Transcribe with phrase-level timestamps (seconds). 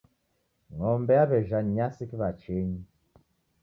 [0.73, 2.81] Ng'ombe yaw'ejha nyasi kiw'achenyi.